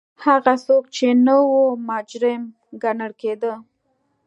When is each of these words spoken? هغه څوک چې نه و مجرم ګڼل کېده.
هغه 0.25 0.53
څوک 0.65 0.83
چې 0.95 1.07
نه 1.25 1.35
و 1.47 1.51
مجرم 1.89 2.43
ګڼل 2.83 3.11
کېده. 3.21 3.53